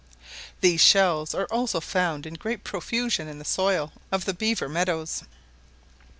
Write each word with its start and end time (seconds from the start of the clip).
These 0.61 0.81
shells 0.81 1.35
are 1.35 1.45
also 1.51 1.79
found 1.79 2.25
in 2.25 2.33
great 2.33 2.63
profusion 2.63 3.27
in 3.27 3.37
the 3.37 3.45
soil 3.45 3.93
of 4.11 4.25
the 4.25 4.33
Beaver 4.33 4.67
meadows. 4.67 5.21